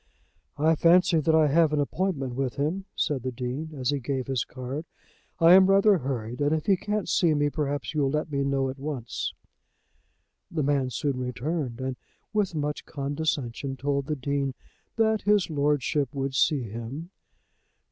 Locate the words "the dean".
3.21-3.69, 14.07-14.55